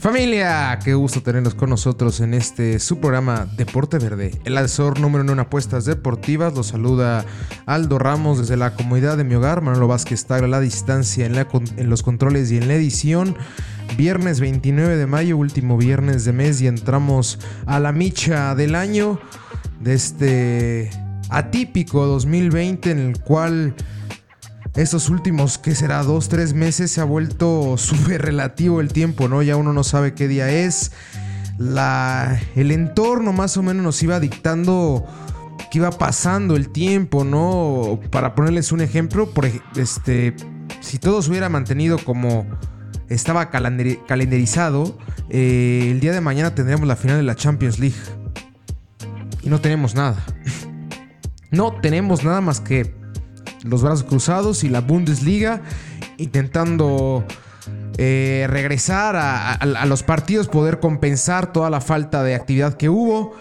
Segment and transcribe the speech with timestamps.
[0.00, 4.30] Familia, qué gusto tenerlos con nosotros en este su programa Deporte Verde.
[4.44, 7.26] El asesor número uno en apuestas deportivas los saluda
[7.66, 9.60] Aldo Ramos desde la comodidad de mi hogar.
[9.60, 13.36] Manolo Vázquez está a la distancia en, en los controles y en la edición.
[13.98, 19.20] Viernes 29 de mayo, último viernes de mes y entramos a la micha del año
[19.80, 20.90] de este
[21.28, 23.74] atípico 2020 en el cual
[24.74, 26.02] estos últimos, que será?
[26.02, 29.42] Dos, tres meses se ha vuelto súper relativo el tiempo, ¿no?
[29.42, 30.92] Ya uno no sabe qué día es.
[31.58, 35.06] La, el entorno más o menos nos iba dictando
[35.70, 38.00] que iba pasando el tiempo, ¿no?
[38.10, 39.30] Para ponerles un ejemplo,
[39.76, 40.34] este,
[40.80, 42.46] si todo se hubiera mantenido como
[43.08, 44.98] estaba calendarizado,
[45.28, 47.96] eh, el día de mañana tendríamos la final de la Champions League
[49.42, 50.16] y no tenemos nada.
[51.52, 52.94] No tenemos nada más que
[53.62, 55.62] los brazos cruzados y la Bundesliga
[56.16, 57.24] intentando
[57.98, 63.34] eh, regresar a, los partidos, poder compensar toda la falta de actividad que hubo.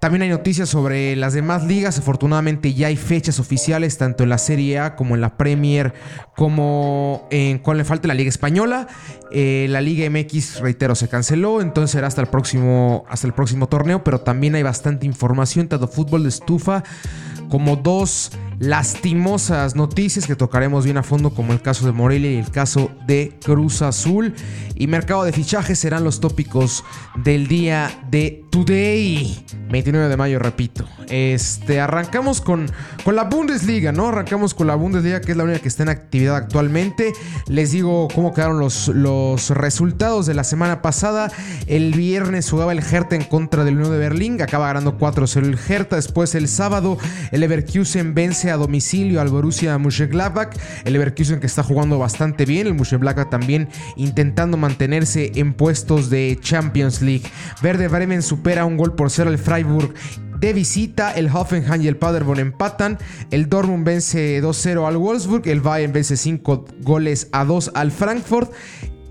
[0.00, 1.96] También hay noticias sobre las demás ligas.
[1.98, 5.94] Afortunadamente ya hay fechas oficiales tanto en la Serie A como en la Premier,
[6.36, 8.88] como en cuál le falta la Liga Española.
[9.30, 13.68] Eh, la Liga MX, reitero, se canceló, entonces será hasta el próximo, hasta el próximo
[13.68, 14.02] torneo.
[14.02, 16.82] Pero también hay bastante información, tanto fútbol de estufa
[17.48, 22.36] como dos lastimosas noticias que tocaremos bien a fondo como el caso de Morelia y
[22.36, 24.34] el caso de Cruz Azul.
[24.74, 26.84] Y mercado de fichajes serán los tópicos
[27.16, 29.44] del día de Today.
[29.70, 30.84] 29 de mayo, repito.
[31.08, 32.70] Este, arrancamos con,
[33.04, 34.08] con la Bundesliga, ¿no?
[34.08, 37.12] Arrancamos con la Bundesliga, que es la única que está en actividad actualmente.
[37.48, 41.30] Les digo cómo quedaron los, los resultados de la semana pasada.
[41.66, 44.40] El viernes jugaba el Hertha en contra del Unión de Berlín.
[44.42, 45.96] Acaba ganando 4-0 el Hertha.
[45.96, 46.98] Después el sábado
[47.30, 50.56] el Leverkusen vence a domicilio al Borussia Mönchengladbach.
[50.84, 52.66] El Leverkusen que está jugando bastante bien.
[52.66, 57.24] El Mönchengladbach también intentando mantenerse en puestos de Champions League.
[57.62, 59.94] Verde Bremen supera un gol por cero al Freiburg
[60.42, 61.12] de visita.
[61.12, 62.98] El Hoffenheim y el Paderborn empatan.
[63.30, 65.46] El Dortmund vence 2-0 al Wolfsburg.
[65.46, 68.52] El Bayern vence 5 goles a 2 al Frankfurt.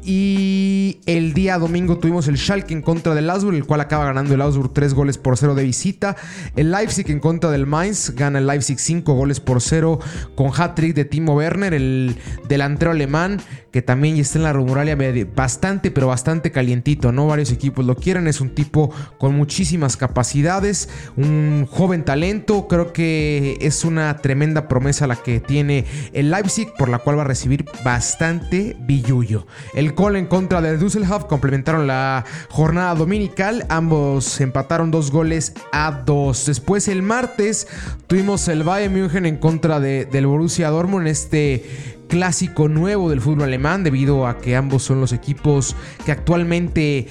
[0.04, 4.34] Y el día domingo tuvimos el Schalke en contra del Augsburg, el cual acaba ganando
[4.34, 6.16] el Augsburg 3 goles por 0 de visita.
[6.56, 10.00] El Leipzig en contra del Mainz, gana el Leipzig 5 goles por 0
[10.36, 12.16] con hat-trick de Timo Werner, el
[12.48, 13.40] delantero alemán,
[13.72, 14.98] que también está en la rumuralia
[15.36, 17.28] bastante, pero bastante calientito, ¿no?
[17.28, 23.58] Varios equipos lo quieren, es un tipo con muchísimas capacidades, un joven talento, creo que
[23.62, 27.66] es una tremenda promesa la que tiene el Leipzig, por la cual va a recibir
[27.86, 29.48] bastante billullo.
[29.74, 33.66] El Cole en contra del Düsseldorf complementaron la jornada dominical.
[33.70, 36.46] Ambos empataron dos goles a dos.
[36.46, 37.68] Después el martes
[38.08, 41.66] tuvimos el Bayern München en contra del Borussia Dortmund este
[42.08, 45.76] clásico nuevo del fútbol alemán debido a que ambos son los equipos
[46.06, 47.08] que actualmente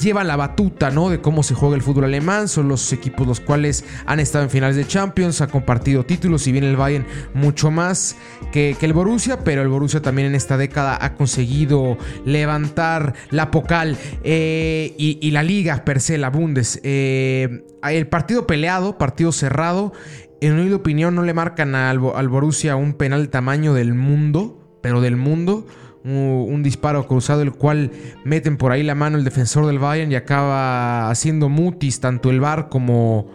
[0.00, 1.10] llevan la batuta, ¿no?
[1.10, 2.48] De cómo se juega el fútbol alemán.
[2.48, 6.52] Son los equipos los cuales han estado en finales de Champions, ha compartido títulos, si
[6.52, 8.16] bien el Bayern mucho más
[8.52, 13.96] que, el Borussia, pero el Borussia también en esta década ha conseguido levantar la Pocal
[14.24, 16.80] eh, y, la liga per se, la Bundes.
[16.82, 19.92] Eh, el partido peleado, partido cerrado.
[20.40, 25.00] En mi opinión no le marcan al, al Borussia un penal tamaño del mundo, pero
[25.00, 25.66] del mundo
[26.04, 27.90] un disparo cruzado, el cual
[28.24, 32.40] meten por ahí la mano el defensor del Bayern y acaba haciendo mutis tanto el
[32.40, 33.30] VAR como,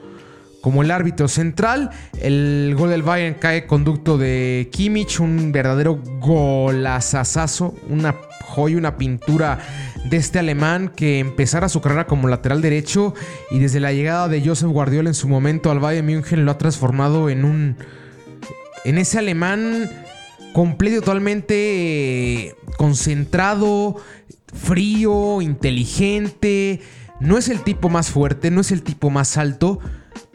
[0.61, 1.91] como el árbitro central.
[2.19, 9.59] El gol del Bayern cae conducto de Kimmich, un verdadero golazazazo, una joya, una pintura
[10.09, 13.13] de este alemán que empezara su carrera como lateral derecho
[13.49, 16.57] y desde la llegada de Joseph Guardiola en su momento al Bayern München lo ha
[16.57, 17.77] transformado en un
[18.85, 19.89] en ese alemán
[20.55, 23.97] completo, totalmente eh, concentrado,
[24.53, 26.79] frío, inteligente.
[27.19, 29.81] No es el tipo más fuerte, no es el tipo más alto,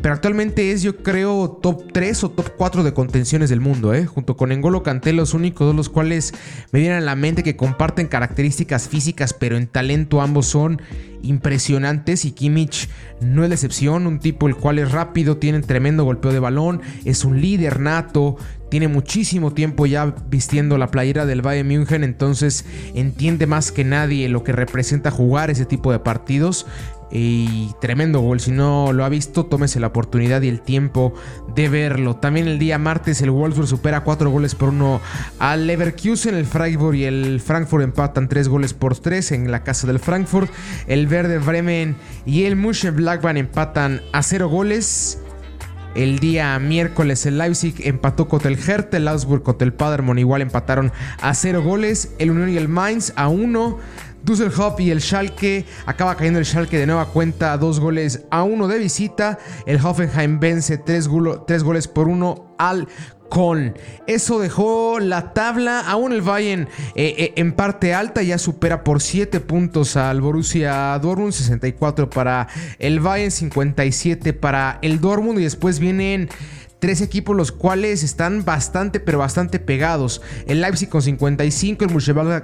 [0.03, 4.07] pero actualmente es, yo creo, top 3 o top 4 de contenciones del mundo, ¿eh?
[4.07, 6.33] junto con Engolo Kanté, los únicos dos los cuales
[6.73, 10.81] me vienen a la mente que comparten características físicas, pero en talento ambos son
[11.23, 12.89] impresionantes y Kimmich
[13.21, 16.81] no es la excepción, un tipo el cual es rápido, tiene tremendo golpeo de balón,
[17.05, 18.37] es un líder nato,
[18.71, 22.65] tiene muchísimo tiempo ya vistiendo la playera del Bayern München, entonces
[22.95, 26.67] entiende más que nadie lo que representa jugar ese tipo de partidos
[27.13, 28.39] Y tremendo gol.
[28.39, 31.13] Si no lo ha visto, tómese la oportunidad y el tiempo
[31.55, 32.17] de verlo.
[32.17, 35.01] También el día martes el Wolfsburg supera 4 goles por 1
[35.41, 36.35] al Leverkusen.
[36.35, 40.51] El Freiburg y el Frankfurt empatan 3 goles por 3 en la casa del Frankfurt.
[40.87, 41.97] El Verde Bremen
[42.27, 45.19] y el Mönchengladbach empatan a 0 goles.
[45.97, 50.41] El día miércoles el Leipzig empató contra el Hertha, el Augsburg contra el Paderborn igual
[50.41, 52.13] empataron a 0 goles.
[52.21, 53.79] El Unión y el Mainz a 1.
[54.25, 55.65] Düsseldorf y el Schalke.
[55.87, 59.39] Acaba cayendo el Schalke de nueva cuenta, dos goles a uno de visita.
[59.67, 62.89] El Hoffenheim vence tres, goles por uno al
[63.31, 63.75] con.
[64.07, 65.81] Eso dejó la tabla.
[65.81, 70.99] Aún el Bayern eh, eh, en parte alta ya supera por 7 puntos al Borussia
[70.99, 71.33] Dortmund.
[71.33, 75.39] 64 para el Bayern, 57 para el Dortmund.
[75.39, 76.29] Y después vienen
[76.81, 80.23] Tres equipos los cuales están bastante, pero bastante pegados.
[80.47, 81.85] El Leipzig con 55,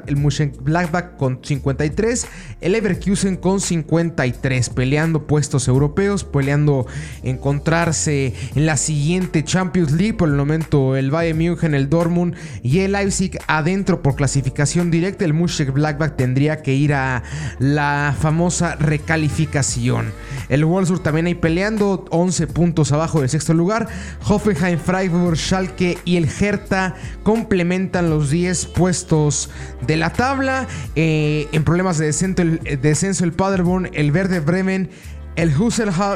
[0.06, 2.27] el Mönchengladbach con 53,
[2.61, 6.87] el Leverkusen con 53, peleando puestos europeos, peleando
[7.23, 10.12] encontrarse en la siguiente Champions League.
[10.12, 15.25] Por el momento el Bayern München, el Dortmund y el Leipzig adentro por clasificación directa.
[15.25, 17.23] El Mönchengladbach tendría que ir a
[17.59, 20.12] la famosa recalificación.
[20.50, 23.88] El Wolfsburg también ahí peleando, 11 puntos abajo del sexto lugar.
[24.28, 29.50] Hoffenheim, Freiburg, Schalke y el Hertha complementan los 10 puestos
[29.87, 30.67] de la tabla.
[30.96, 34.90] Eh, en problemas de descenso, el, descenso, el Paderborn, el Verde Bremen,
[35.37, 35.50] el,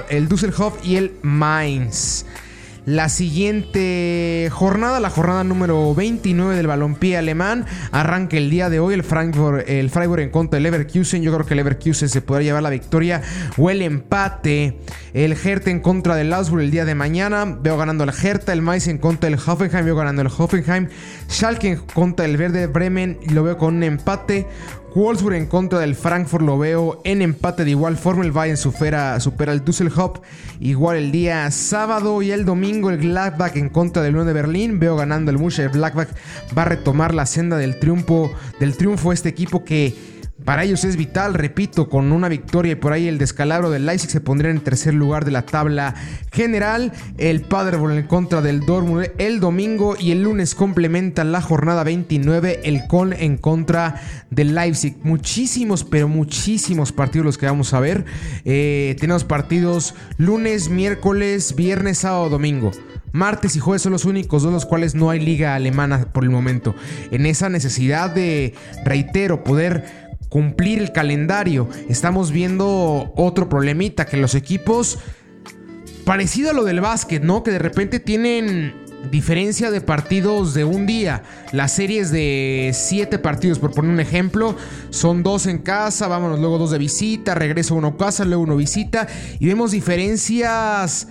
[0.09, 2.25] el Düsseldorf y el Mainz.
[2.87, 8.95] La siguiente jornada, la jornada número 29 del balompié alemán, arranca el día de hoy
[8.95, 11.23] el Frankfurt, el Freiburg en contra del Leverkusen.
[11.23, 13.21] Yo creo que el Leverkusen se podrá llevar la victoria
[13.59, 14.79] o el empate.
[15.13, 17.45] El Hertha en contra del Augsburg el día de mañana.
[17.45, 20.89] Veo ganando el Hertha, el Mainz en contra del Hoffenheim, veo ganando el Hoffenheim.
[21.29, 24.47] Schalke contra del Verde Bremen, lo veo con un empate.
[24.95, 28.25] Wolfsburg en contra del Frankfurt lo veo en empate de igual forma.
[28.25, 30.21] El Bayern supera, supera el Düsseldorf.
[30.59, 34.81] Igual el día sábado y el domingo el Gladbach en contra del Unión de Berlín.
[34.81, 35.65] Veo ganando el Musha.
[35.65, 36.09] El Gladbach
[36.57, 40.97] va a retomar la senda del triunfo, del triunfo este equipo que para ellos es
[40.97, 44.61] vital, repito, con una victoria y por ahí el descalabro del Leipzig se pondría en
[44.61, 45.95] tercer lugar de la tabla
[46.33, 46.93] general.
[47.19, 52.61] El Paderborn en contra del Dortmund el domingo y el lunes complementan la jornada 29
[52.65, 54.01] el Köln en contra
[54.31, 54.97] del Leipzig.
[55.03, 58.05] Muchísimos, pero muchísimos partidos los que vamos a ver.
[58.45, 62.71] Eh, tenemos partidos lunes, miércoles, viernes, sábado, domingo.
[63.13, 66.31] Martes y jueves son los únicos dos los cuales no hay liga alemana por el
[66.31, 66.75] momento.
[67.11, 68.55] En esa necesidad de,
[68.85, 71.69] reitero, poder cumplir el calendario.
[71.91, 74.99] Estamos viendo otro problemita, que los equipos,
[76.07, 77.43] parecido a lo del básquet, ¿no?
[77.43, 78.73] Que de repente tienen
[79.11, 81.23] diferencia de partidos de un día.
[81.53, 84.57] Las series de siete partidos, por poner un ejemplo,
[84.91, 88.57] son dos en casa, vámonos luego dos de visita, regreso uno a casa, luego uno
[88.57, 91.09] visita, y vemos diferencias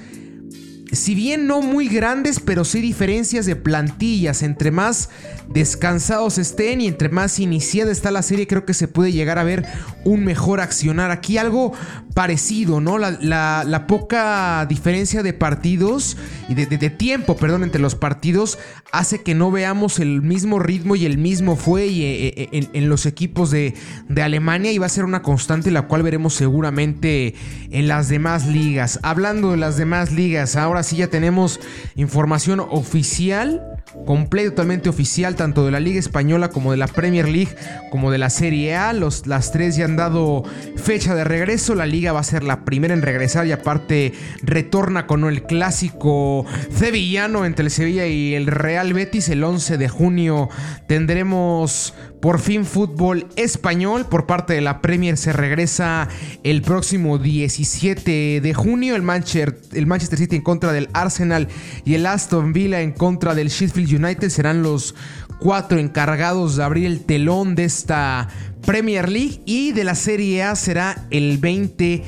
[0.91, 4.44] si bien no muy grandes, pero sí diferencias de plantillas.
[4.44, 5.09] Entre más
[5.47, 9.44] descansados estén y entre más iniciada está la serie, creo que se puede llegar a
[9.44, 9.65] ver
[10.03, 11.12] un mejor accionar.
[11.12, 11.74] Aquí algo
[12.19, 12.98] parecido, ¿no?
[12.98, 16.18] La, poca diferencia de partidos
[16.50, 18.60] y de, tiempo, perdón, entre los partidos
[18.92, 23.06] hace que no veamos el mismo ritmo y el mismo fue eh, eh, en, los
[23.06, 23.74] equipos de,
[24.10, 27.36] de Alemania y va a ser una constante la cual veremos seguramente
[27.71, 29.00] en las demás ligas.
[29.01, 31.62] Hablando de las demás ligas, ahora sí ya tenemos
[31.95, 33.69] información oficial,
[34.06, 37.56] completa, totalmente oficial, tanto de la Liga Española como de la Premier League,
[37.92, 38.94] como de la Serie A.
[38.94, 40.44] Los, las tres ya han dado
[40.75, 41.75] fecha de regreso.
[41.75, 46.45] La liga va a ser la primera en regresar y aparte retorna con el clásico
[46.75, 49.30] sevillano entre el Sevilla y el Real Betis.
[49.30, 50.49] El 11 de junio
[50.87, 56.09] tendremos por fin fútbol español por parte de la Premier se regresa
[56.44, 58.95] el próximo 17 de junio.
[58.95, 61.47] El Manchester, el Manchester City en contra del Arsenal
[61.85, 64.95] y el Aston Villa en contra del Sheffield United serán los
[65.40, 68.28] cuatro encargados de abrir el telón de esta
[68.66, 72.04] Premier League y de la Serie A será el 20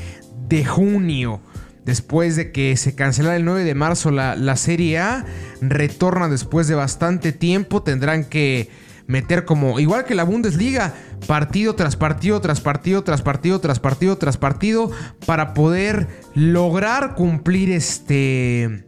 [0.50, 1.42] de junio.
[1.86, 5.26] Después de que se cancelara el 9 de marzo la, la Serie A,
[5.62, 7.82] retorna después de bastante tiempo.
[7.82, 8.70] Tendrán que
[9.08, 10.94] meter como, igual que la Bundesliga,
[11.28, 14.92] partido tras partido, tras partido, tras partido, tras partido, tras partido,
[15.26, 18.86] para poder lograr cumplir este,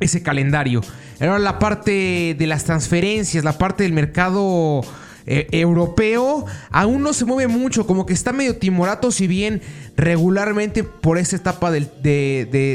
[0.00, 0.82] ese calendario.
[1.20, 4.82] Ahora la parte de las transferencias, la parte del mercado
[5.26, 9.60] eh, europeo, aún no se mueve mucho, como que está medio timorato, si bien
[9.96, 11.80] regularmente por esta etapa de,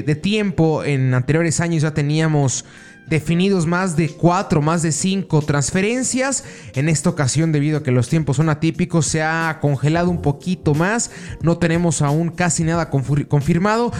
[0.05, 2.65] de tiempo en anteriores años ya teníamos
[3.07, 6.43] definidos más de cuatro, más de cinco transferencias.
[6.75, 10.73] En esta ocasión, debido a que los tiempos son atípicos, se ha congelado un poquito
[10.73, 11.11] más.
[11.41, 13.91] No tenemos aún casi nada confirmado.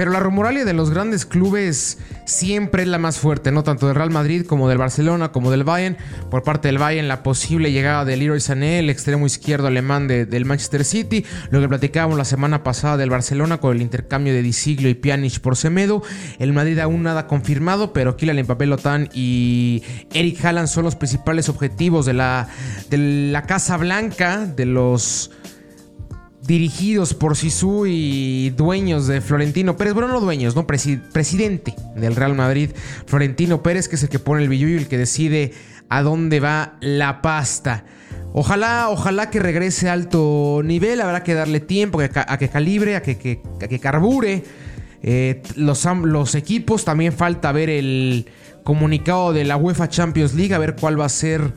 [0.00, 3.94] Pero la rumoralia de los grandes clubes siempre es la más fuerte, no tanto del
[3.94, 5.98] Real Madrid como del Barcelona, como del Bayern.
[6.30, 10.44] Por parte del Bayern, la posible llegada de Leroy Sané, el extremo izquierdo alemán del
[10.46, 11.26] Manchester City.
[11.50, 15.38] Lo que platicábamos la semana pasada del Barcelona con el intercambio de Disiglio y Pjanic
[15.40, 16.02] por Semedo.
[16.38, 19.82] El Madrid aún nada confirmado, pero Kylian Mbappé, Lotán y
[20.14, 22.48] Eric Haaland son los principales objetivos de la,
[22.88, 25.30] de la Casa Blanca, de los
[26.50, 32.34] dirigidos por Sisu y dueños de Florentino Pérez, bueno, no dueños, no presidente del Real
[32.34, 32.70] Madrid,
[33.06, 35.52] Florentino Pérez, que es el que pone el billullo y el que decide
[35.88, 37.84] a dónde va la pasta.
[38.32, 43.02] Ojalá, ojalá que regrese a alto nivel, habrá que darle tiempo a que calibre, a
[43.02, 44.42] que, que carbure.
[45.04, 48.26] Eh, los, los equipos, también falta ver el
[48.64, 51.52] comunicado de la UEFA Champions League, a ver cuál va a ser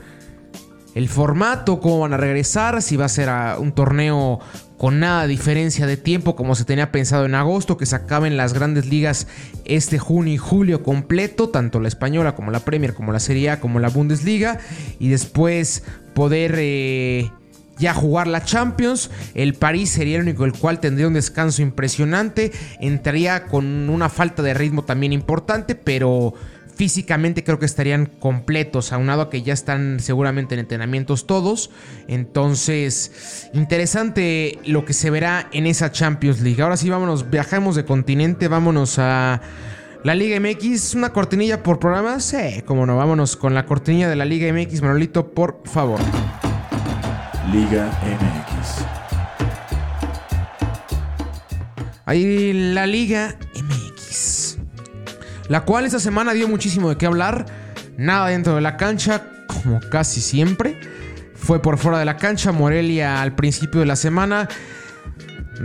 [0.95, 4.39] el formato, cómo van a regresar, si va a ser un torneo
[4.77, 8.53] con nada diferencia de tiempo como se tenía pensado en agosto, que se acaben las
[8.53, 9.27] grandes ligas
[9.65, 13.59] este junio y julio completo, tanto la española como la Premier, como la Serie A,
[13.59, 14.59] como la Bundesliga,
[14.99, 15.83] y después
[16.13, 16.55] poder...
[16.57, 17.31] Eh,
[17.79, 19.09] ya jugar la Champions.
[19.33, 22.51] El París sería el único el cual tendría un descanso impresionante.
[22.79, 26.33] Entraría con una falta de ritmo también importante, pero
[26.75, 31.69] Físicamente creo que estarían completos, aunado a que ya están seguramente en entrenamientos todos.
[32.07, 36.61] Entonces, interesante lo que se verá en esa Champions League.
[36.61, 39.41] Ahora sí, vámonos, viajamos de continente, vámonos a
[40.03, 40.95] la Liga MX.
[40.95, 42.19] ¿Una cortinilla por programa?
[42.19, 44.81] Sí, como no, vámonos con la cortinilla de la Liga MX.
[44.81, 45.99] Manolito, por favor.
[47.51, 48.85] Liga MX.
[52.05, 53.37] Ahí la Liga
[55.49, 57.45] la cual esta semana dio muchísimo de qué hablar.
[57.97, 60.79] Nada dentro de la cancha, como casi siempre.
[61.35, 64.47] Fue por fuera de la cancha, Morelia al principio de la semana.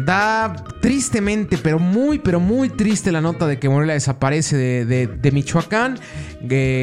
[0.04, 5.98] Da tristemente, pero muy, pero muy triste la nota de que Morelia desaparece de, Michoacán.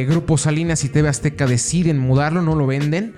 [0.07, 3.15] Grupo Salinas y TV Azteca deciden mudarlo, no lo venden.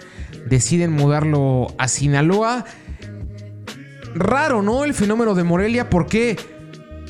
[0.50, 2.66] Deciden mudarlo a Sinaloa.
[4.16, 4.84] Raro, ¿no?
[4.84, 6.38] El fenómeno de Morelia, porque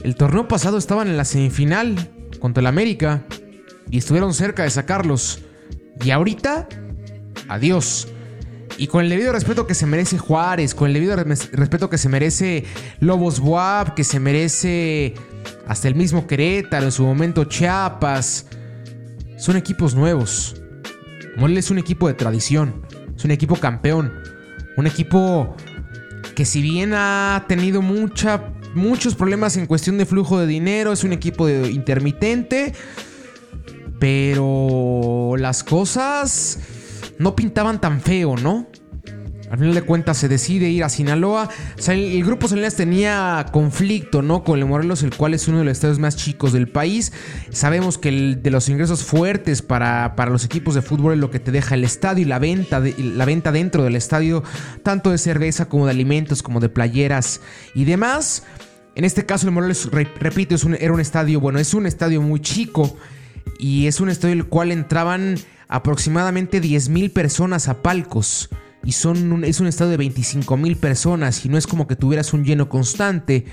[0.04, 3.26] el torneo pasado estaban en la semifinal contra el América
[3.90, 5.40] y estuvieron cerca de sacarlos.
[6.04, 6.68] Y ahorita,
[7.48, 8.08] adiós.
[8.78, 12.10] Y con el debido respeto que se merece Juárez, con el debido respeto que se
[12.10, 12.66] merece
[13.00, 15.16] Lobos Buap, que se merece
[15.68, 18.46] hasta el mismo Querétaro, en su momento Chiapas,
[19.38, 20.62] son equipos nuevos.
[21.38, 24.14] Morelia es un equipo de tradición, es un equipo campeón,
[24.76, 25.56] un equipo
[26.36, 31.04] que si bien ha tenido mucha muchos problemas en cuestión de flujo de dinero, es
[31.04, 32.74] un equipo intermitente,
[34.00, 36.60] pero las cosas
[37.20, 38.68] no pintaban tan feo, ¿no?
[39.50, 41.50] Al final de cuentas se decide ir a Sinaloa.
[41.78, 44.44] O sea, el, grupo Salinas tenía conflicto, ¿no?
[44.44, 47.14] Con el Morelos, el cual es uno de los estados más chicos del país.
[47.50, 51.32] Sabemos que el, de los ingresos fuertes para, para, los equipos de fútbol es lo
[51.32, 54.44] que te deja el estadio y la venta, de, la venta dentro del estadio,
[54.84, 57.40] tanto de cerveza como de alimentos, como de playeras
[57.74, 58.44] y demás.
[58.98, 62.98] En este caso, el Morelos, repito, era un estadio, bueno, es un estadio muy chico
[63.60, 65.36] y es un estadio el cual entraban
[65.68, 68.50] aproximadamente 10.000 personas a palcos.
[68.84, 72.44] Y es un estadio de 25 mil personas y no es como que tuvieras un
[72.44, 73.46] lleno constante.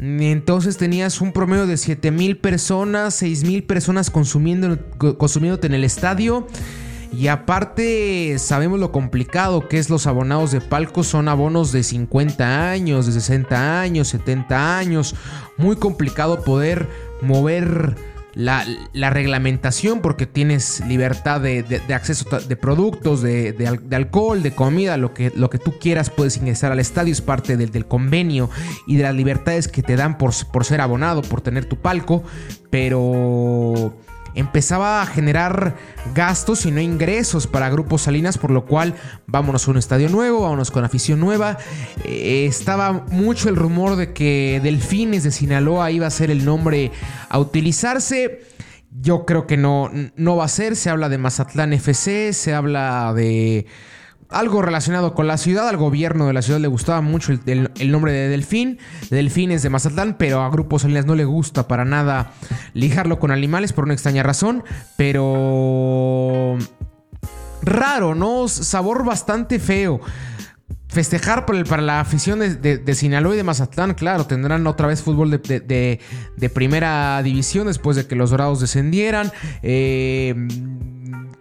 [0.00, 4.76] Entonces tenías un promedio de 7 mil personas, 6 mil personas consumiendo,
[5.18, 6.48] consumiéndote en el estadio.
[7.12, 11.04] Y aparte, sabemos lo complicado que es los abonados de palco.
[11.04, 15.14] Son abonos de 50 años, de 60 años, 70 años.
[15.58, 16.88] Muy complicado poder
[17.20, 17.96] mover
[18.34, 18.64] la,
[19.10, 25.50] reglamentación porque tienes libertad de, acceso de productos, de, alcohol, de comida, lo que, lo
[25.50, 28.48] que tú quieras puedes ingresar al estadio, es parte del, del convenio
[28.86, 32.22] y de las libertades que te dan por, por ser abonado, por tener tu palco,
[32.70, 33.94] pero
[34.34, 35.76] empezaba a generar
[36.14, 38.94] gastos y no ingresos para Grupo Salinas, por lo cual
[39.26, 41.58] vámonos a un estadio nuevo, vámonos con afición nueva.
[42.04, 46.92] Eh, estaba mucho el rumor de que Delfines de Sinaloa iba a ser el nombre
[47.28, 48.42] a utilizarse.
[48.90, 50.76] Yo creo que no, no va a ser.
[50.76, 53.66] Se habla de Mazatlán FC, se habla de
[54.32, 55.68] algo relacionado con la ciudad.
[55.68, 58.78] Al gobierno de la ciudad le gustaba mucho el, nombre de Delfín.
[59.10, 62.32] Delfín es de Mazatlán, pero a Grupo Salinas no le gusta para nada
[62.74, 64.64] lijarlo con animales por una extraña razón.
[64.96, 66.58] Pero...
[67.62, 68.48] Raro, ¿no?
[68.48, 70.00] Sabor bastante feo.
[70.88, 76.00] festejar para, la afición de, Sinaloa y de Mazatlán, claro, tendrán otra vez fútbol de,
[76.52, 79.30] primera división después de que los Dorados descendieran.
[79.62, 80.34] Eh,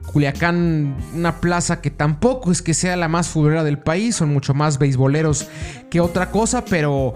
[0.05, 4.53] Culiacán, una plaza que tampoco es que sea la más futbolera del país, son mucho
[4.53, 5.47] más beisboleros
[5.89, 7.13] que otra cosa, pero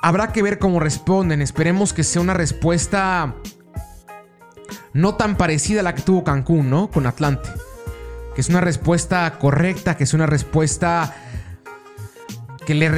[0.00, 1.42] habrá que ver cómo responden.
[1.42, 3.34] Esperemos que sea una respuesta
[4.92, 6.90] no tan parecida a la que tuvo Cancún, ¿no?
[6.90, 7.50] Con Atlante.
[8.34, 11.14] Que es una respuesta correcta, que es una respuesta
[12.64, 12.88] que le,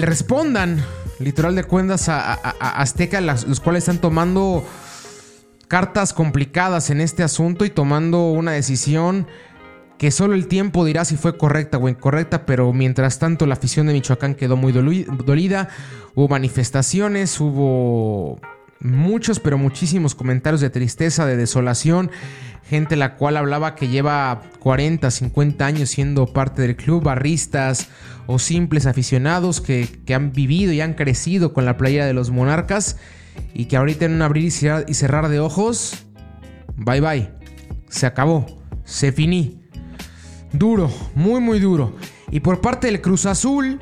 [0.00, 0.82] respondan,
[1.18, 4.64] literal de cuentas, a, Azteca, los cuales están tomando
[5.70, 9.28] cartas complicadas en este asunto y tomando una decisión
[9.98, 13.86] que solo el tiempo dirá si fue correcta o incorrecta, pero mientras tanto la afición
[13.86, 15.68] de Michoacán quedó muy dolida,
[16.16, 18.40] hubo manifestaciones, hubo
[18.80, 22.10] muchos, pero muchísimos comentarios de tristeza, de desolación,
[22.68, 27.86] gente la cual hablaba que lleva 40, 50 años siendo parte del club, barristas
[28.26, 32.32] o simples aficionados que, que han vivido y han crecido con la playera de los
[32.32, 32.96] monarcas
[33.54, 36.06] y que ahorita en un abrir y cerrar, de ojos,
[36.76, 37.30] bye bye,
[37.88, 38.46] se acabó,
[38.84, 39.60] se finí.
[40.52, 41.94] Duro, muy muy duro.
[42.30, 43.80] Y por parte del Cruz Azul,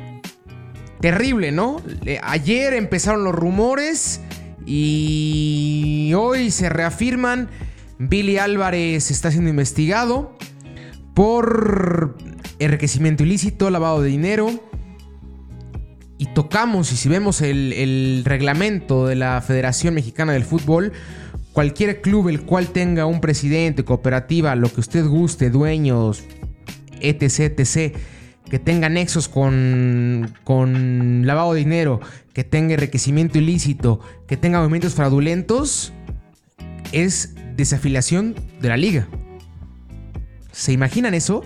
[1.01, 1.81] terrible, ¿no?
[2.23, 4.21] Ayer empezaron los rumores
[4.67, 7.49] y hoy se reafirman.
[7.99, 10.37] Billy Álvarez está siendo investigado
[11.15, 12.17] por
[12.59, 14.68] enriquecimiento ilícito, lavado de dinero
[16.19, 20.93] y tocamos, y si vemos el, reglamento de la Federación Mexicana del Fútbol,
[21.53, 26.25] cualquier club el cual tenga un presidente, cooperativa, lo que usted guste, dueños,
[27.01, 27.97] etc., etc.,
[28.51, 32.01] que tenga nexos con, con lavado de dinero,
[32.33, 35.93] que tenga enriquecimiento ilícito, que tenga movimientos fraudulentos,
[36.93, 39.07] es desafiliación de la liga.
[40.51, 41.45] ¿Se imaginan eso?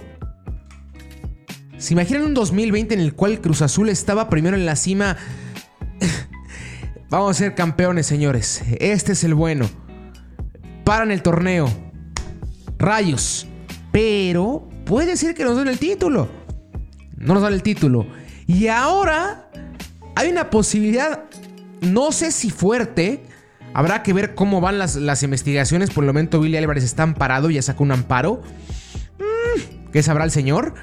[1.82, 5.16] ¿Se imaginan un 2020 en el cual Cruz Azul estaba primero en la cima?
[7.10, 8.62] Vamos a ser campeones, señores.
[8.78, 9.68] Este es el bueno.
[10.84, 11.68] Paran el torneo.
[12.78, 13.48] Rayos.
[13.90, 16.28] Pero puede ser que nos den el título.
[17.16, 18.06] No nos dan el título.
[18.46, 19.50] Y ahora
[20.14, 21.24] hay una posibilidad,
[21.80, 23.24] no sé si fuerte.
[23.74, 25.90] Habrá que ver cómo van las, investigaciones.
[25.90, 28.40] Por el momento Billy Álvarez está amparado, ya sacó un amparo.
[29.18, 30.74] Mm, ¿Qué sabrá el señor?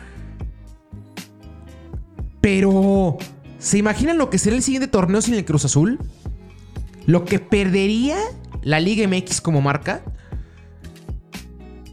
[2.51, 3.16] Pero,
[3.59, 6.00] ¿se imaginan lo que será el siguiente torneo sin el Cruz Azul?
[7.05, 8.18] Lo que perdería
[8.64, 10.01] la Liga MX como marca.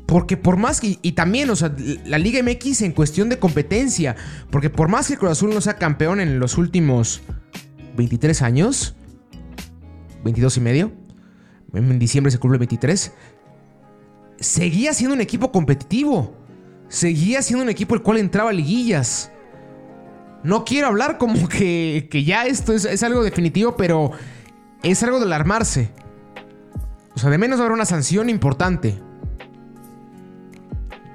[0.06, 0.98] Porque por más que.
[1.02, 4.16] Y también, o sea, la Liga MX en cuestión de competencia.
[4.50, 7.20] Porque por más que el Cruz Azul no sea campeón en los últimos
[7.98, 8.96] 23 años.
[10.24, 10.92] 22 y medio.
[11.74, 13.12] En diciembre se cumple 23.
[14.40, 16.34] Seguía siendo un equipo competitivo.
[16.88, 19.32] Seguía siendo un equipo el cual entraba a liguillas.
[20.46, 24.12] No quiero hablar como que, ya esto es, algo definitivo, pero
[24.82, 25.90] es algo de alarmarse.
[27.14, 28.96] O sea, de menos habrá una sanción importante.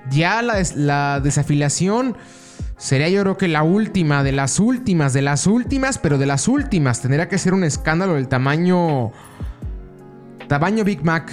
[0.10, 2.18] Ya la, la desafiliación
[2.76, 6.50] sería yo creo que la última, de las últimas, de las últimas, pero de las
[6.50, 7.02] últimas.
[7.02, 9.12] Tendría que ser un escándalo del tamaño...
[10.50, 11.32] Tamaño Big Mac.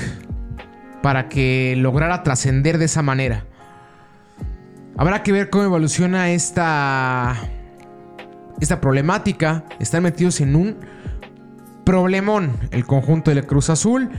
[1.02, 3.44] Para que lograra trascender de esa manera.
[4.96, 7.36] Habrá que ver cómo evoluciona esta
[8.60, 10.76] esta problemática, están metidos en un
[11.84, 14.10] problemón el conjunto del Cruz Azul.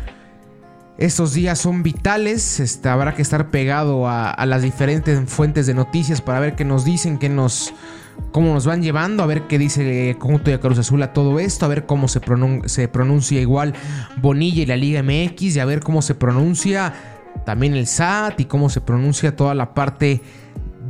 [0.97, 6.21] Estos días son vitales, este, habrá que estar pegado a, las diferentes fuentes de noticias
[6.21, 7.73] para ver qué nos dicen, qué nos,
[8.31, 11.39] cómo nos van llevando, a ver qué dice el conjunto de Cruz Azul a todo
[11.39, 12.19] esto, a ver cómo se,
[12.65, 13.73] se pronuncia igual
[14.21, 16.93] Bonilla y la Liga MX, y a ver cómo se pronuncia
[17.45, 20.21] también el SAT y cómo se pronuncia toda la parte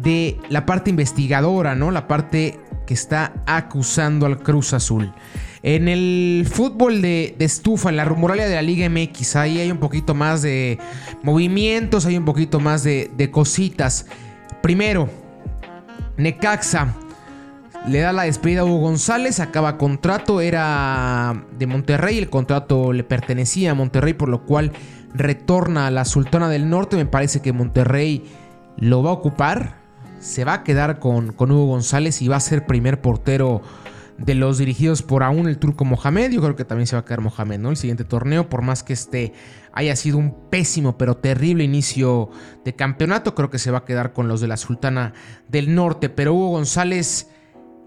[0.02, 1.92] de la parte investigadora, ¿no?
[1.92, 5.14] La parte que está acusando al Cruz Azul.
[5.62, 9.78] En el fútbol de, estufa, en la rumoralia de la Liga MX, ahí hay un
[9.78, 10.80] poquito más de
[11.22, 14.08] movimientos, hay un poquito más de, de cositas.
[14.64, 15.08] Primero,
[16.18, 16.96] Necaxa
[17.88, 23.04] le da la despedida a Hugo González, acaba contrato, era de Monterrey, el contrato le
[23.04, 24.72] pertenecía a Monterrey, por lo cual
[25.14, 26.98] retorna a la Sultana del Norte.
[26.98, 28.26] Me parece que Monterrey
[28.78, 29.79] lo va a ocupar
[30.20, 33.62] se va a quedar con, con Hugo González y va a ser primer portero
[34.18, 36.32] de los dirigidos por aún el turco Mohamed.
[36.32, 37.70] Yo creo que también se va a quedar Mohamed, ¿no?
[37.70, 39.34] El siguiente torneo, por más que este
[39.72, 42.30] haya sido un pésimo pero terrible inicio
[42.66, 45.14] de campeonato, creo que se va a quedar con los de la Sultana
[45.48, 46.10] del Norte.
[46.10, 47.30] Pero Hugo González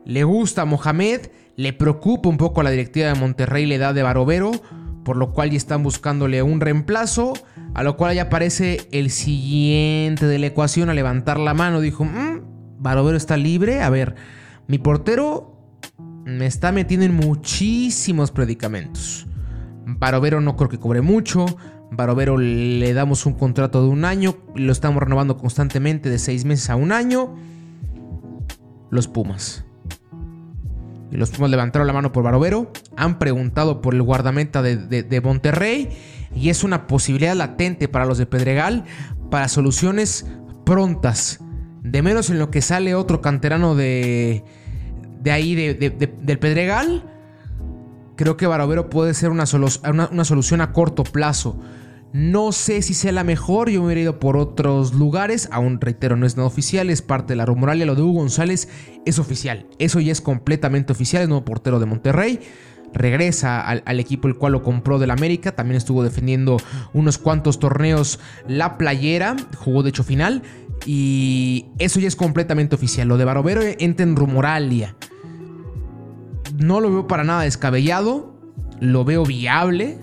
[0.05, 3.95] le gusta a Mohamed, le preocupa un poco a la directiva de Monterrey la edad
[3.95, 4.53] de Barovero,
[5.04, 7.34] por lo cual ya están buscándole un reemplazo.
[7.74, 11.80] A lo cual ya aparece el siguiente de la ecuación a levantar la mano.
[11.80, 13.82] Dijo, mm, Barovero está libre.
[13.82, 14.14] A ver,
[14.66, 15.56] mi portero
[16.24, 19.26] me está metiendo en muchísimos predicamentos.
[19.86, 21.46] Barovero no creo que cobre mucho.
[21.90, 24.36] Barovero le damos un contrato de un año.
[24.54, 27.34] Lo estamos renovando constantemente de seis meses a un año.
[28.90, 29.64] Los Pumas.
[31.18, 32.72] Los Pumas levantaron la mano por Barovero.
[32.96, 35.90] Han preguntado por el guardameta de, de Monterrey.
[36.35, 38.85] Y es una posibilidad latente para los de Pedregal.
[39.31, 40.27] Para soluciones
[40.64, 41.40] prontas.
[41.83, 44.44] De menos en lo que sale otro canterano de,
[45.22, 47.05] de ahí, del Pedregal.
[48.16, 49.44] Creo que Barovero puede ser una,
[50.11, 51.59] una, solución a corto plazo.
[52.12, 55.48] No sé si sea la mejor, yo me hubiera ido por otros lugares.
[55.51, 57.87] Aún reitero, no es nada oficial, es parte de la rumoralia.
[57.87, 58.68] Lo de Hugo González
[59.07, 59.66] es oficial.
[59.79, 62.40] Eso ya es completamente oficial, es nuevo portero de Monterrey
[62.92, 65.53] regresa al, equipo el cual lo compró del América.
[65.53, 66.59] También estuvo defendiendo
[66.92, 69.37] unos cuantos torneos la playera.
[69.57, 70.42] Jugó de hecho final.
[70.85, 73.09] Y eso ya es completamente oficial.
[73.09, 74.96] Lo de Barovero entra en rumoralia.
[76.59, 78.37] No lo veo para nada descabellado.
[78.81, 79.98] Lo veo viable.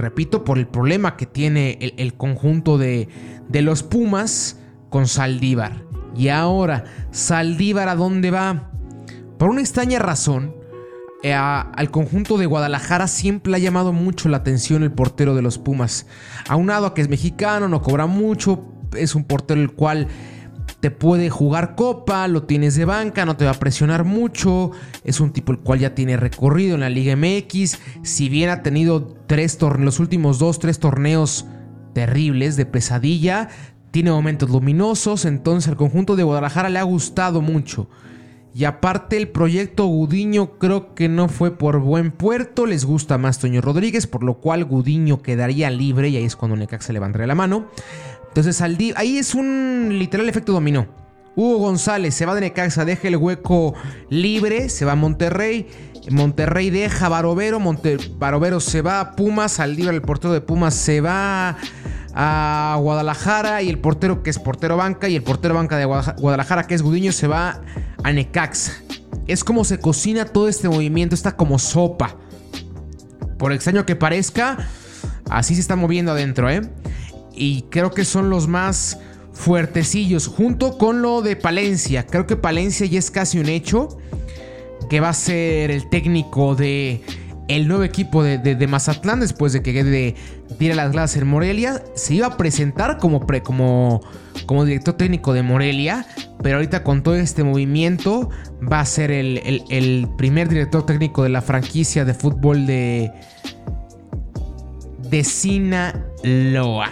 [0.00, 3.08] Repito, por el problema que tiene el, conjunto de,
[3.48, 4.58] de los Pumas
[4.88, 5.84] con Saldívar.
[6.16, 8.70] Y ahora, Saldívar a dónde va?
[9.38, 10.54] Por una extraña razón,
[11.22, 15.58] eh, al conjunto de Guadalajara siempre ha llamado mucho la atención el portero de los
[15.58, 16.06] Pumas.
[16.48, 18.64] Aunado a que es mexicano, no cobra mucho,
[18.96, 20.08] es un portero el cual
[20.80, 24.70] te puede jugar copa, lo tienes de banca, no te va a presionar mucho,
[25.04, 28.62] es un tipo el cual ya tiene recorrido en la Liga MX, si bien ha
[28.62, 31.46] tenido tres los últimos dos, tres torneos
[31.92, 33.48] terribles de pesadilla,
[33.90, 37.88] tiene momentos luminosos, entonces al conjunto de Guadalajara le ha gustado mucho.
[38.52, 43.38] Y aparte el proyecto Gudiño creo que no fue por buen puerto, les gusta más
[43.38, 47.36] Toño Rodríguez, por lo cual Gudiño quedaría libre y ahí es cuando Necaxa levantaría la
[47.36, 47.68] mano.
[48.30, 50.86] Entonces ahí es un literal efecto dominó.
[51.36, 53.74] Hugo González se va de Necaxa, deja el hueco
[54.08, 55.68] libre, se va a Monterrey.
[56.10, 57.60] Monterrey deja Barovero,
[58.18, 61.56] Barovero se va a Pumas, Saldívar el portero de Pumas se va
[62.14, 66.66] a Guadalajara y el portero que es portero banca y el portero banca de Guadalajara
[66.66, 67.62] que es Gudiño se va
[68.02, 68.72] a Necaxa.
[69.26, 72.16] Es como se cocina todo este movimiento, está como sopa.
[73.38, 74.68] Por extraño que parezca,
[75.30, 76.62] así se está moviendo adentro, ¿eh?
[77.40, 78.98] Y creo que son los más
[79.32, 82.04] fuertecillos, junto con lo de Palencia.
[82.04, 83.96] Creo que Palencia ya es casi un hecho,
[84.90, 87.00] que va a ser el técnico de
[87.48, 90.14] el nuevo equipo de, Mazatlán, después de que de
[90.58, 94.02] tira las glass en Morelia, se iba a presentar como, como,
[94.44, 96.06] como director técnico de Morelia,
[96.42, 98.28] pero ahorita con todo este movimiento
[98.70, 103.10] va a ser el, primer director técnico de la franquicia de fútbol de,
[105.10, 106.90] de Sinaloa.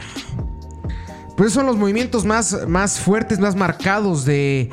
[1.37, 4.71] Pues son los movimientos más, más fuertes, más marcados de,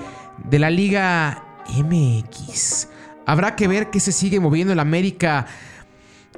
[0.49, 2.89] de la Liga MX.
[3.25, 5.47] Habrá que ver qué se sigue moviendo en América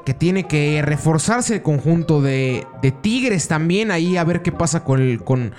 [0.07, 2.65] que tiene que reforzarse el conjunto de,
[3.01, 3.91] Tigres también.
[3.91, 5.53] Ahí a ver qué pasa con el, con,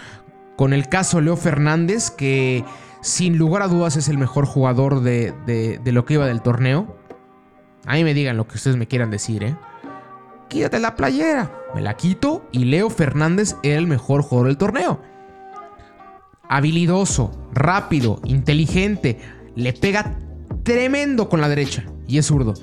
[0.57, 2.65] con el caso Leo Fernández, que
[3.03, 6.97] sin lugar a dudas es el mejor jugador de, de, lo que iba del torneo.
[7.85, 9.55] Ahí me digan lo que ustedes me quieran decir, ¿eh?
[10.49, 11.53] Quítate la playera.
[11.75, 15.01] Me la quito y Leo Fernández era el mejor jugador del torneo.
[16.49, 19.19] Habilidoso, rápido, inteligente.
[19.55, 20.19] Le pega
[20.63, 22.55] tremendo con la derecha y es zurdo.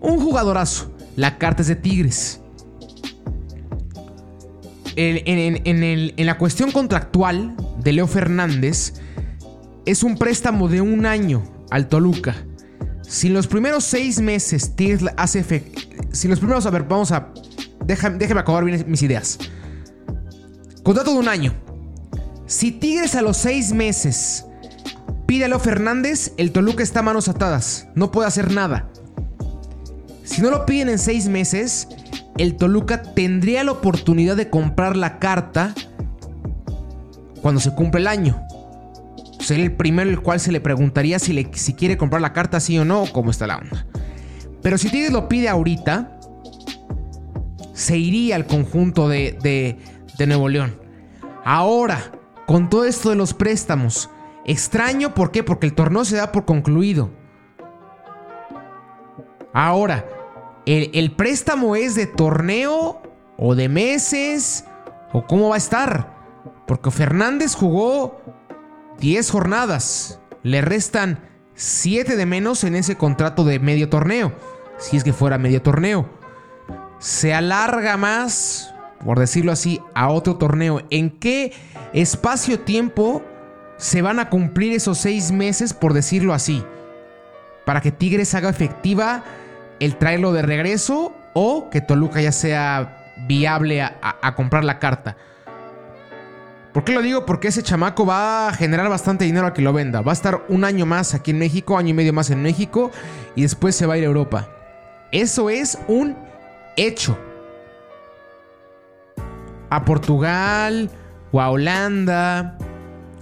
[0.00, 0.92] Un jugadorazo.
[1.14, 2.40] La carta es de Tigres.
[4.96, 8.94] En, la cuestión contractual de Leo Fernández,
[9.86, 12.34] es un préstamo de un año al Toluca.
[13.12, 15.82] Si en los primeros seis meses Tigres hace efecto.
[16.12, 16.64] Si los primeros.
[16.64, 17.28] A ver, vamos a.
[17.84, 19.38] Déjame, déjame acabar bien mis ideas.
[20.82, 21.52] Contrato de un año.
[22.46, 24.46] Si Tigres a los seis meses
[25.26, 27.86] pide a Leo Fernández, el Toluca está a manos atadas.
[27.94, 28.88] No puede hacer nada.
[30.24, 31.88] Si no lo piden en seis meses,
[32.38, 35.74] el Toluca tendría la oportunidad de comprar la carta
[37.42, 38.42] cuando se cumple el año.
[39.52, 42.58] Sería el primero el cual se le preguntaría si, le, si quiere comprar la carta
[42.58, 43.86] sí o no, o cómo está la onda.
[44.62, 46.18] Pero si Tigres lo pide ahorita,
[47.74, 49.76] se iría al conjunto de, de,
[50.16, 50.80] de Nuevo León.
[51.44, 52.12] Ahora,
[52.46, 54.08] con todo esto de los préstamos,
[54.46, 55.42] extraño, ¿por qué?
[55.42, 57.10] Porque el torneo se da por concluido.
[59.52, 60.06] Ahora,
[60.64, 63.02] ¿El, préstamo es de torneo
[63.36, 64.64] o de meses?
[65.12, 66.14] ¿O cómo va a estar?
[66.66, 68.20] Porque Fernández jugó
[69.02, 70.20] 10 jornadas.
[70.44, 74.32] Le restan 7 de menos en ese contrato de medio torneo.
[74.78, 76.08] Si es que fuera medio torneo.
[77.00, 78.72] Se alarga más,
[79.04, 80.82] por decirlo así, a otro torneo.
[80.90, 81.52] ¿En qué
[81.92, 83.24] espacio-tiempo
[83.76, 86.64] se van a cumplir esos seis meses, por decirlo así,
[87.66, 89.24] para que Tigres haga efectiva
[89.80, 95.16] el traerlo de regreso o que Toluca ya sea viable a, comprar la carta.
[96.72, 97.26] ¿Por qué lo digo?
[97.26, 100.00] Porque ese chamaco va a generar bastante dinero a que lo venda.
[100.00, 102.90] Va a estar un año más aquí en México, año y medio más en México
[103.36, 104.48] y después se va a ir a Europa.
[105.10, 106.16] Eso es un
[106.76, 107.18] hecho.
[109.68, 110.90] A Portugal
[111.30, 112.56] o a Holanda,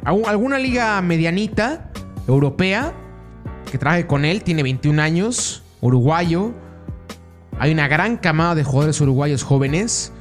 [0.05, 1.91] a alguna liga medianita
[2.29, 2.93] europea
[3.71, 6.53] que traje con él, tiene 21 años, uruguayo.
[7.59, 10.13] Hay una gran camada de jugadores uruguayos jóvenes.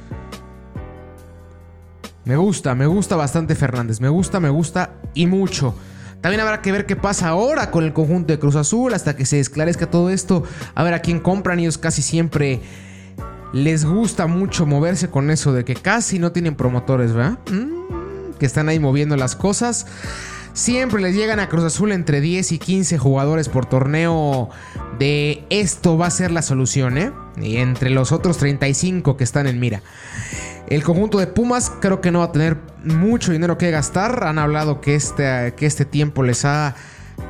[2.24, 5.74] Me gusta, me gusta bastante Fernández, me gusta, me gusta y mucho.
[6.20, 9.24] También habrá que ver qué pasa ahora con el conjunto de Cruz Azul hasta que
[9.24, 10.44] se esclarezca todo esto.
[10.74, 11.58] A ver a quién compran.
[11.60, 12.60] Ellos casi siempre
[13.52, 17.38] les gusta mucho moverse con eso de que casi no tienen promotores, ¿verdad?
[17.50, 19.86] Mm, que están ahí moviendo las cosas.
[20.52, 24.50] Siempre les llegan a Cruz Azul entre 10 y 15 jugadores por torneo
[24.98, 27.12] de esto va a ser la solución, ¿eh?
[27.40, 29.82] Y entre los otros 35 que están en mira.
[30.70, 34.24] El conjunto de Pumas creo que no va a tener mucho dinero que gastar.
[34.24, 36.76] Han hablado que este, que este tiempo les ha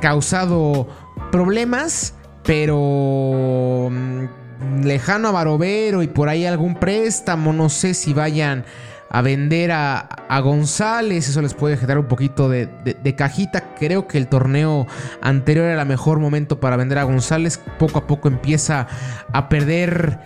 [0.02, 0.86] causado
[1.32, 2.12] problemas,
[2.44, 7.54] pero mm, lejano a Barovero y por ahí algún préstamo.
[7.54, 8.66] No sé si vayan
[9.08, 10.06] a vender a,
[10.42, 11.26] González.
[11.26, 13.74] Eso les puede generar un poquito de, de, cajita.
[13.74, 14.86] Creo que el torneo
[15.22, 17.58] anterior era el mejor momento para vender a González.
[17.78, 18.86] Poco a poco empieza
[19.32, 20.18] a perder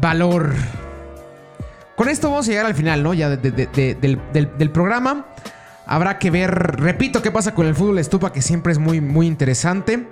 [0.00, 0.54] valor.
[2.00, 3.12] Con esto vamos a llegar al final, ¿no?
[3.12, 5.26] Ya del, programa.
[5.84, 9.26] Habrá que ver, repito, qué pasa con el fútbol estupa, que siempre es muy, muy
[9.26, 10.08] interesante.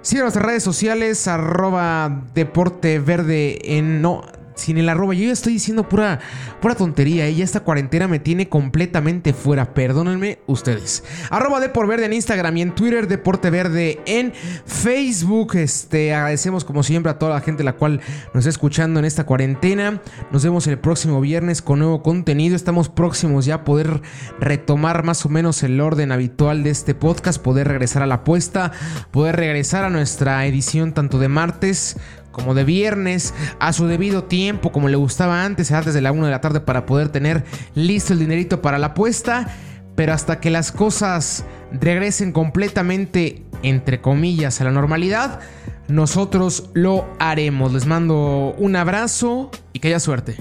[0.00, 4.02] Sigan nuestras redes sociales, arroba deporte verde en...
[4.02, 4.24] No,
[4.62, 5.14] sin el arroba.
[5.14, 6.20] Yo ya estoy diciendo pura,
[6.60, 7.28] pura tontería.
[7.28, 9.74] Y esta cuarentena me tiene completamente fuera.
[9.74, 11.04] Perdónenme ustedes.
[11.30, 14.32] Arroba de por verde en Instagram y en Twitter, Deporte Verde en
[14.64, 15.56] Facebook.
[15.56, 18.00] Este, agradecemos como siempre a toda la gente la cual
[18.34, 20.00] nos está escuchando en esta cuarentena.
[20.30, 22.56] Nos vemos el próximo viernes con nuevo contenido.
[22.56, 24.00] Estamos próximos ya a poder
[24.40, 27.42] retomar más o menos el orden habitual de este podcast.
[27.42, 28.72] Poder regresar a la apuesta.
[29.10, 31.96] Poder regresar a nuestra edición tanto de martes
[32.32, 36.24] como de viernes, a su debido tiempo, como le gustaba antes, antes de la 1
[36.24, 39.48] de la tarde para poder tener listo el dinerito para la apuesta.
[39.94, 45.40] Pero hasta que las cosas regresen completamente, entre comillas, a la normalidad,
[45.88, 47.72] nosotros lo haremos.
[47.72, 50.36] Les mando un abrazo y que haya suerte.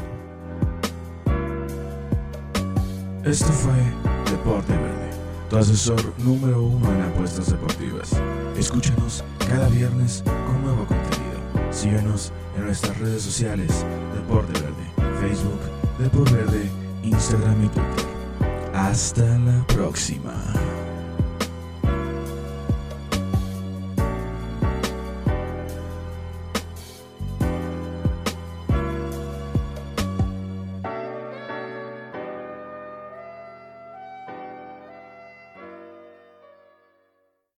[3.25, 3.73] Esto fue
[4.31, 5.09] Deporte Verde,
[5.49, 8.13] tu asesor número uno en apuestas deportivas.
[8.57, 11.10] Escúchanos cada viernes con nuevo contenido.
[11.71, 15.59] Síguenos en nuestras redes sociales, Deporte Verde, Facebook,
[15.99, 16.69] Deporte Verde,
[17.03, 18.05] Instagram y Twitter.
[18.73, 20.33] Hasta la próxima.